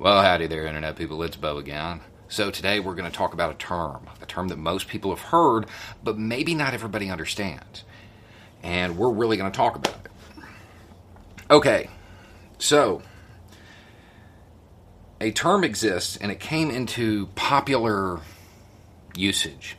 [0.00, 1.22] Well, howdy there, Internet people.
[1.24, 2.00] It's Bo again.
[2.26, 5.26] So, today we're going to talk about a term, a term that most people have
[5.26, 5.66] heard,
[6.02, 7.84] but maybe not everybody understands.
[8.62, 10.42] And we're really going to talk about it.
[11.50, 11.90] Okay,
[12.56, 13.02] so
[15.20, 18.20] a term exists and it came into popular
[19.14, 19.76] usage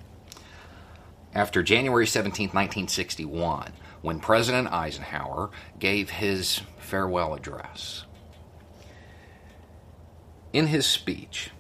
[1.34, 8.05] after January 17, 1961, when President Eisenhower gave his farewell address.
[10.54, 11.52] In his speech,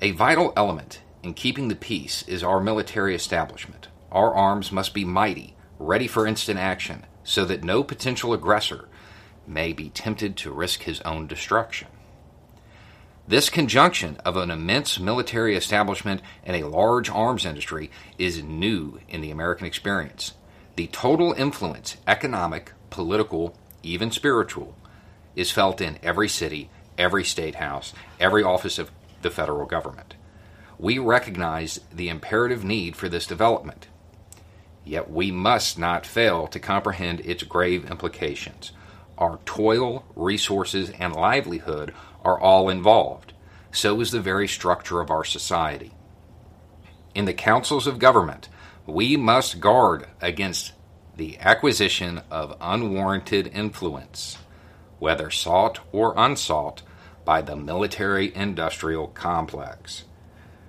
[0.00, 3.88] a vital element in keeping the peace is our military establishment.
[4.10, 8.88] Our arms must be mighty, ready for instant action, so that no potential aggressor
[9.46, 11.88] may be tempted to risk his own destruction.
[13.28, 19.20] This conjunction of an immense military establishment and a large arms industry is new in
[19.20, 20.32] the American experience.
[20.76, 24.74] The total influence, economic, political, even spiritual,
[25.34, 28.90] is felt in every city every state house, every office of
[29.22, 30.14] the federal government.
[30.78, 33.88] We recognize the imperative need for this development.
[34.84, 38.72] Yet we must not fail to comprehend its grave implications.
[39.18, 41.94] Our toil, resources, and livelihood
[42.24, 43.32] are all involved.
[43.72, 45.92] So is the very structure of our society.
[47.14, 48.48] In the councils of government,
[48.86, 50.72] we must guard against
[51.16, 54.38] the acquisition of unwarranted influence,
[54.98, 56.82] whether sought or unsought,
[57.26, 60.04] by the military industrial complex.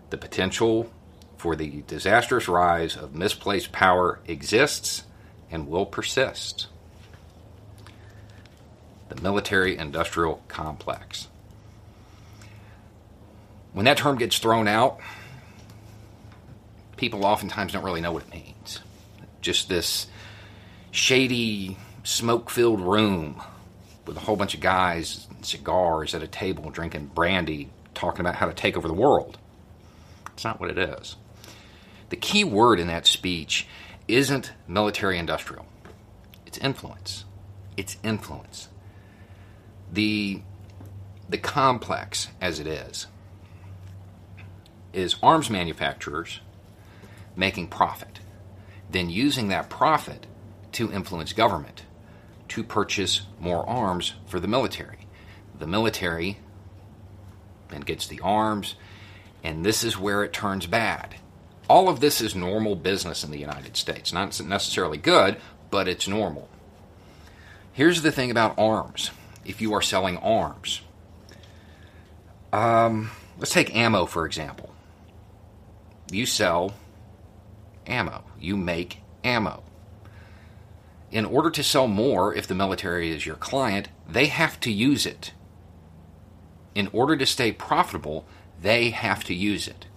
[0.10, 0.92] The potential
[1.38, 5.04] for the disastrous rise of misplaced power exists
[5.52, 6.68] and will persist.
[9.10, 11.28] The military industrial complex.
[13.72, 15.00] When that term gets thrown out,
[16.98, 18.80] people oftentimes don't really know what it means.
[19.42, 20.08] Just this
[20.90, 23.42] shady, smoke filled room
[24.08, 28.36] with a whole bunch of guys and cigars at a table drinking brandy talking about
[28.36, 29.38] how to take over the world.
[30.34, 31.16] It's not what it is.
[32.10, 33.68] The key word in that speech
[34.08, 35.66] isn't military industrial,
[36.46, 37.26] it's influence.
[37.76, 38.70] It's influence.
[39.94, 40.42] The,
[41.30, 43.06] the complex, as it is,
[44.94, 46.40] is arms manufacturers
[47.36, 48.20] making profit,
[48.90, 50.26] then using that profit
[50.72, 51.84] to influence government
[52.50, 55.00] to purchase more arms for the military.
[55.58, 56.40] The military
[57.70, 58.76] then gets the arms,
[59.44, 61.16] and this is where it turns bad.
[61.70, 64.14] All of this is normal business in the United States.
[64.14, 65.38] Not necessarily good,
[65.70, 66.48] but it's normal.
[67.74, 69.12] Here's the thing about arms
[69.46, 70.82] if you are selling arms,
[72.52, 74.74] um, let's take ammo for example.
[76.12, 76.74] You sell
[77.86, 79.64] ammo, you make ammo
[81.18, 85.04] in order to sell more, if the military is your client, they have to use
[85.04, 85.34] it.
[86.76, 88.28] In order to stay profitable,
[88.62, 89.88] they have to use it.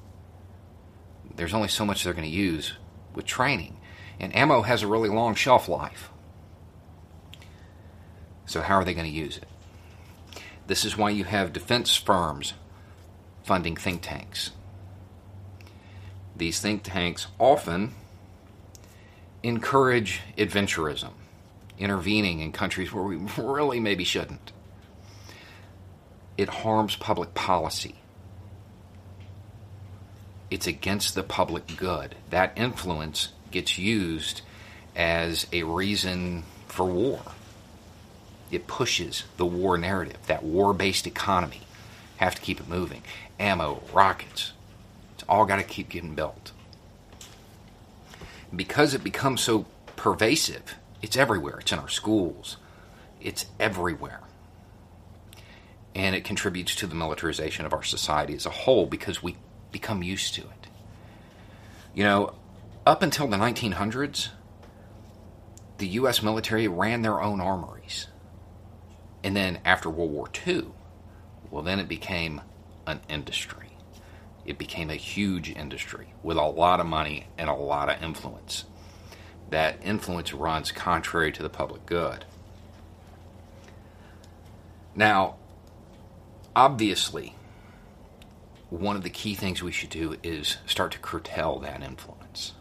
[1.37, 2.73] There's only so much they're going to use
[3.15, 3.77] with training,
[4.19, 6.09] and ammo has a really long shelf life.
[8.47, 9.47] So, how are they going to use it?
[10.69, 12.55] This is why you have defense firms
[13.43, 14.53] funding think tanks.
[16.35, 17.93] These think tanks often
[19.43, 21.11] encourage adventurism,
[21.79, 24.53] intervening in countries where we really maybe shouldn't.
[26.37, 27.97] It harms public policy.
[30.51, 32.17] It's against the public good.
[32.31, 34.43] That influence gets used
[34.97, 37.21] as a reason for war.
[38.51, 41.63] It pushes the war narrative, that war based economy.
[42.17, 43.03] Have to keep it moving.
[43.39, 44.53] Ammo, rockets,
[45.15, 46.53] it's all got to keep getting built
[48.55, 49.67] because it becomes so
[49.97, 51.59] pervasive, it's everywhere.
[51.61, 52.57] It's in our schools,
[53.21, 54.21] it's everywhere.
[55.95, 59.37] And it contributes to the militarization of our society as a whole because we
[59.73, 60.69] become used to it.
[61.95, 62.35] You know,
[62.87, 64.29] up until the 1900s,
[65.79, 66.23] the U.S.
[66.23, 68.07] military ran their own armories.
[69.25, 70.67] And then after World War II,
[71.51, 72.41] well, then it became
[72.87, 73.70] an industry
[74.45, 78.65] it became a huge industry with a lot of money and a lot of influence.
[79.51, 82.25] That influence runs contrary to the public good.
[84.95, 85.37] Now,
[86.55, 87.35] obviously,
[88.71, 92.53] one of the key things we should do is start to curtail that influence.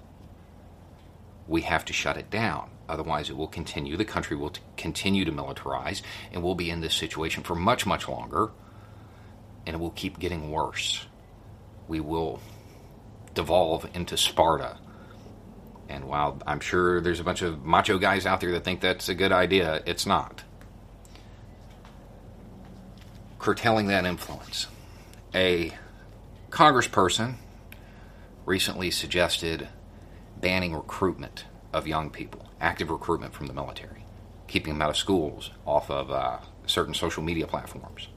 [1.47, 2.71] We have to shut it down.
[2.87, 3.95] Otherwise, it will continue.
[3.95, 6.01] The country will t- continue to militarize,
[6.31, 8.49] and we'll be in this situation for much, much longer,
[9.67, 11.05] and it will keep getting worse.
[11.89, 12.39] We will
[13.33, 14.77] devolve into Sparta.
[15.89, 19.09] And while I'm sure there's a bunch of macho guys out there that think that's
[19.09, 20.43] a good idea, it's not.
[23.39, 24.67] Curtailing that influence.
[25.33, 25.73] A
[26.51, 27.35] congressperson
[28.45, 29.67] recently suggested
[30.39, 34.05] banning recruitment of young people, active recruitment from the military,
[34.47, 36.37] keeping them out of schools, off of uh,
[36.67, 38.09] certain social media platforms.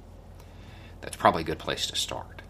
[1.01, 2.42] That's probably a good place to start.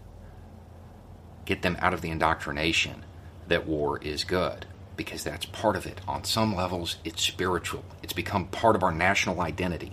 [1.45, 3.03] Get them out of the indoctrination
[3.47, 5.99] that war is good, because that's part of it.
[6.07, 9.91] On some levels, it's spiritual, it's become part of our national identity.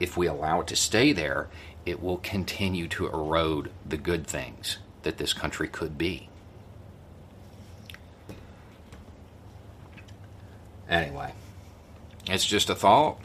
[0.00, 1.48] If we allow it to stay there,
[1.86, 6.28] it will continue to erode the good things that this country could be.
[10.88, 11.32] Anyway,
[12.26, 13.18] it's just a thought.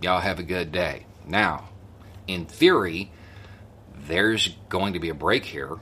[0.00, 1.06] Y'all have a good day.
[1.26, 1.68] Now,
[2.26, 3.10] in theory,
[4.06, 5.78] there's going to be a break here,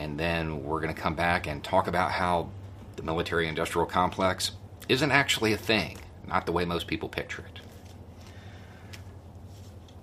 [0.00, 2.48] and then we're going to come back and talk about how
[2.96, 4.52] the military industrial complex
[4.88, 7.60] isn't actually a thing, not the way most people picture it.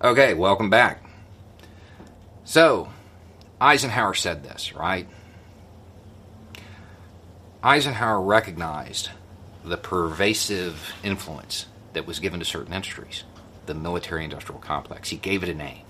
[0.00, 1.04] Okay, welcome back.
[2.44, 2.88] So,
[3.60, 5.08] Eisenhower said this, right?
[7.60, 9.10] Eisenhower recognized
[9.64, 13.24] the pervasive influence that was given to certain industries,
[13.66, 15.08] the military industrial complex.
[15.08, 15.82] He gave it a name.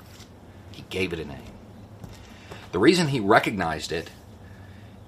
[0.72, 1.57] He gave it a name.
[2.72, 4.10] The reason he recognized it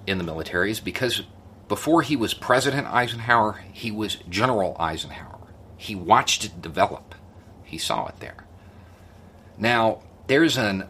[0.07, 1.23] in the military is because
[1.67, 5.37] before he was President Eisenhower, he was General Eisenhower.
[5.77, 7.15] He watched it develop,
[7.63, 8.45] he saw it there.
[9.57, 10.87] Now, there's an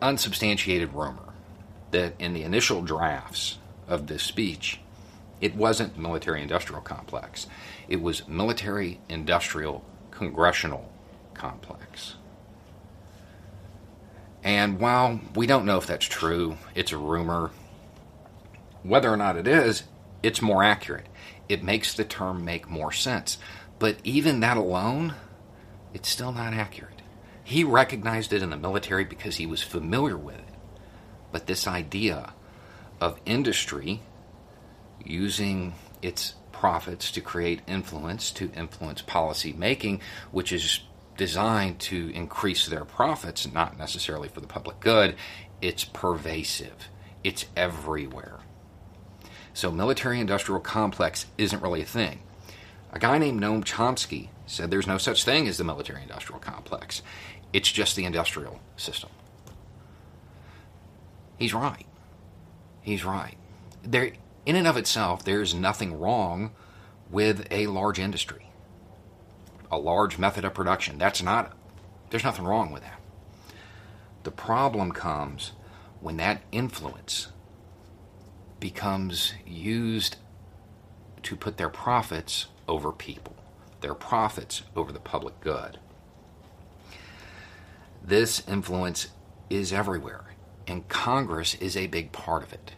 [0.00, 1.32] unsubstantiated rumor
[1.90, 3.58] that in the initial drafts
[3.88, 4.80] of this speech,
[5.40, 7.46] it wasn't military industrial complex.
[7.88, 10.90] It was military industrial congressional
[11.34, 12.16] complex.
[14.46, 17.50] And while we don't know if that's true, it's a rumor.
[18.84, 19.82] Whether or not it is,
[20.22, 21.06] it's more accurate.
[21.48, 23.38] It makes the term make more sense.
[23.80, 25.14] But even that alone,
[25.92, 27.02] it's still not accurate.
[27.42, 30.54] He recognized it in the military because he was familiar with it.
[31.32, 32.32] But this idea
[33.00, 34.00] of industry
[35.04, 40.82] using its profits to create influence, to influence policy making, which is
[41.16, 45.16] designed to increase their profits, not necessarily for the public good,
[45.60, 46.88] it's pervasive.
[47.24, 48.40] It's everywhere.
[49.52, 52.20] So, military industrial complex isn't really a thing.
[52.92, 57.02] A guy named Noam Chomsky said there's no such thing as the military industrial complex.
[57.52, 59.10] It's just the industrial system.
[61.38, 61.86] He's right.
[62.82, 63.36] He's right.
[63.82, 64.12] There,
[64.44, 66.52] in and of itself, there is nothing wrong
[67.10, 68.50] with a large industry,
[69.70, 70.98] a large method of production.
[70.98, 71.52] That's not,
[72.10, 73.00] there's nothing wrong with that.
[74.22, 75.52] The problem comes
[76.00, 77.28] when that influence
[78.60, 80.16] becomes used
[81.22, 83.34] to put their profits over people,
[83.80, 85.78] their profits over the public good.
[88.02, 89.08] This influence
[89.50, 90.34] is everywhere,
[90.66, 92.72] and Congress is a big part of it.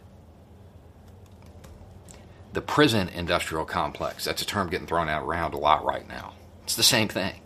[2.53, 6.33] The prison industrial complex, that's a term getting thrown out around a lot right now.
[6.69, 7.41] It's the same thing.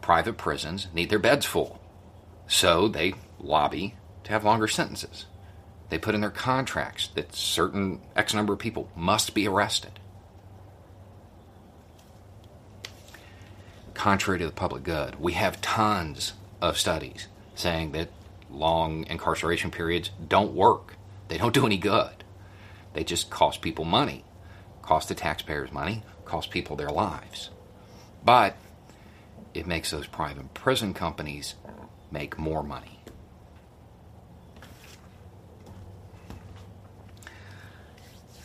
[0.00, 1.82] Private prisons need their beds full,
[2.46, 5.26] so they lobby to have longer sentences.
[5.88, 9.98] They put in their contracts that certain X number of people must be arrested.
[13.92, 17.26] Contrary to the public good, we have tons of studies
[17.56, 18.10] saying that
[18.48, 20.94] long incarceration periods don't work.
[21.26, 22.22] They don't do any good.
[22.92, 24.22] They just cost people money,
[24.80, 27.50] cost the taxpayers money, cost people their lives.
[28.24, 28.56] But
[29.54, 31.54] it makes those private prison companies
[32.10, 33.00] make more money.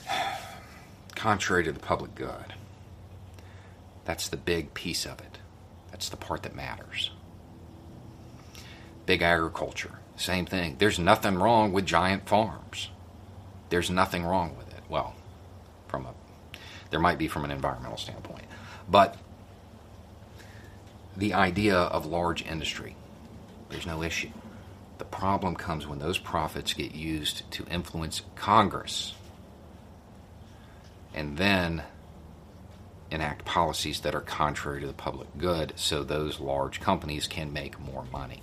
[1.15, 2.53] Contrary to the public good.
[4.05, 5.37] That's the big piece of it.
[5.91, 7.11] That's the part that matters
[9.07, 9.97] big agriculture.
[10.17, 10.75] Same thing.
[10.77, 12.89] There's nothing wrong with giant farms.
[13.69, 14.83] There's nothing wrong with it.
[14.87, 15.15] Well,
[15.87, 16.13] from a
[16.91, 18.45] there might be from an environmental standpoint.
[18.87, 19.17] But
[21.17, 22.95] the idea of large industry,
[23.69, 24.29] there's no issue.
[24.99, 29.13] The problem comes when those profits get used to influence Congress.
[31.13, 31.83] And then
[33.09, 37.79] enact policies that are contrary to the public good so those large companies can make
[37.79, 38.41] more money.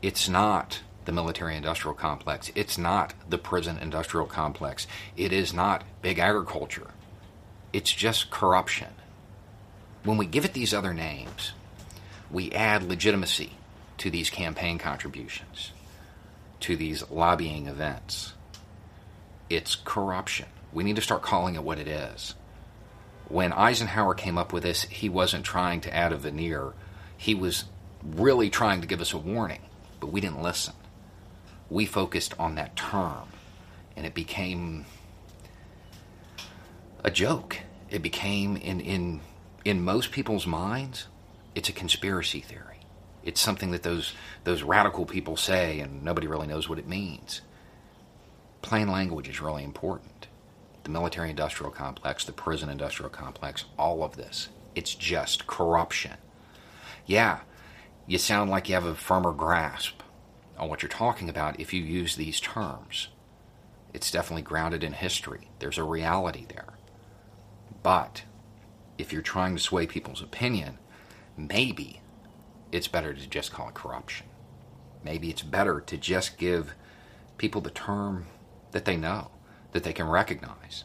[0.00, 2.50] It's not the military industrial complex.
[2.54, 4.86] It's not the prison industrial complex.
[5.16, 6.88] It is not big agriculture.
[7.72, 8.88] It's just corruption.
[10.04, 11.52] When we give it these other names,
[12.30, 13.52] we add legitimacy
[13.98, 15.72] to these campaign contributions,
[16.60, 18.34] to these lobbying events.
[19.48, 20.46] It's corruption.
[20.72, 22.34] We need to start calling it what it is.
[23.28, 26.74] When Eisenhower came up with this, he wasn't trying to add a veneer.
[27.16, 27.64] He was
[28.02, 29.62] really trying to give us a warning,
[30.00, 30.74] but we didn't listen.
[31.70, 33.28] We focused on that term,
[33.96, 34.84] and it became
[37.02, 37.60] a joke.
[37.88, 39.20] It became, in, in,
[39.64, 41.06] in most people's minds,
[41.54, 42.80] it's a conspiracy theory.
[43.22, 44.12] It's something that those,
[44.44, 47.40] those radical people say, and nobody really knows what it means.
[48.60, 50.10] Plain language is really important
[50.84, 54.50] the military industrial complex, the prison industrial complex, all of this.
[54.74, 56.18] It's just corruption.
[57.06, 57.40] Yeah,
[58.06, 60.02] you sound like you have a firmer grasp
[60.58, 63.08] on what you're talking about if you use these terms.
[63.94, 66.74] It's definitely grounded in history, there's a reality there.
[67.82, 68.24] But
[68.98, 70.78] if you're trying to sway people's opinion,
[71.36, 72.00] maybe
[72.72, 74.26] it's better to just call it corruption.
[75.02, 76.74] Maybe it's better to just give
[77.38, 78.26] people the term
[78.72, 79.30] that they know
[79.72, 80.84] that they can recognize.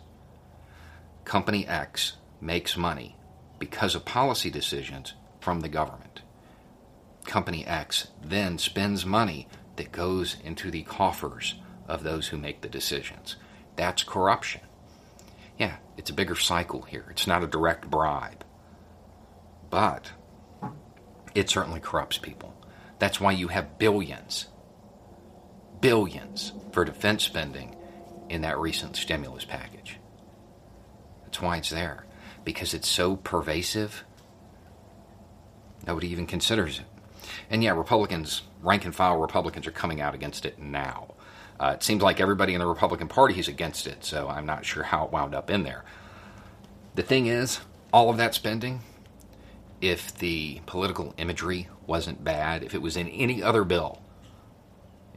[1.25, 3.15] Company X makes money
[3.59, 6.21] because of policy decisions from the government.
[7.25, 11.55] Company X then spends money that goes into the coffers
[11.87, 13.35] of those who make the decisions.
[13.75, 14.61] That's corruption.
[15.99, 17.05] It's a bigger cycle here.
[17.11, 18.45] It's not a direct bribe.
[19.69, 20.13] But
[21.35, 22.55] it certainly corrupts people.
[22.99, 24.47] That's why you have billions,
[25.81, 27.75] billions for defense spending
[28.29, 29.99] in that recent stimulus package.
[31.25, 32.05] That's why it's there,
[32.45, 34.05] because it's so pervasive,
[35.85, 36.85] nobody even considers it.
[37.49, 41.15] And yeah, Republicans, rank and file Republicans, are coming out against it now.
[41.59, 44.65] Uh, it seems like everybody in the Republican Party is against it, so I'm not
[44.65, 45.83] sure how it wound up in there.
[46.95, 47.59] The thing is,
[47.91, 48.81] all of that spending,
[49.81, 54.01] if the political imagery wasn't bad, if it was in any other bill,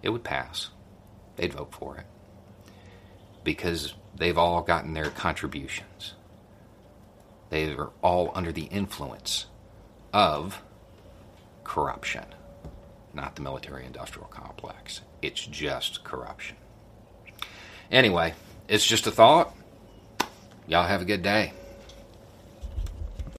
[0.03, 0.71] it would pass.
[1.37, 2.07] They'd vote for it
[3.45, 6.15] because they've all gotten their contributions.
[7.51, 9.47] They are all under the influence
[10.13, 10.63] of
[11.65, 12.25] corruption,
[13.15, 15.01] not the military industrial complex.
[15.21, 16.57] It's just corruption.
[17.91, 18.35] Anyway,
[18.69, 19.55] it's just a thought.
[20.67, 21.53] Y'all have a good day.